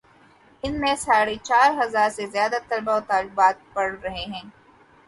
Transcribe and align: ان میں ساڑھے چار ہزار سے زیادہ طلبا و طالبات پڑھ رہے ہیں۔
ان 0.63 0.79
میں 0.79 0.93
ساڑھے 0.95 1.35
چار 1.43 1.69
ہزار 1.81 2.09
سے 2.09 2.25
زیادہ 2.27 2.57
طلبا 2.69 2.95
و 2.95 2.99
طالبات 3.07 3.57
پڑھ 3.73 3.95
رہے 4.03 4.25
ہیں۔ 4.25 4.43